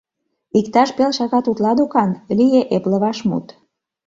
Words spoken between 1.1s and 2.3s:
шагат утла докан...—